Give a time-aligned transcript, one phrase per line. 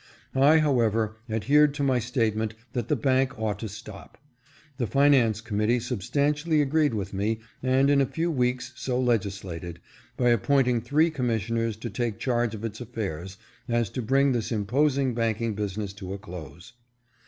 [0.33, 4.17] I, however, adhered to my statement that the bank ought to stop.
[4.79, 9.79] The finance committee substantially agreed with me and in a few weeks so legislated,
[10.17, 13.37] by appointing three commissioners to take charge of its affairs,
[13.69, 16.73] as to bring this imposing banking business to a close.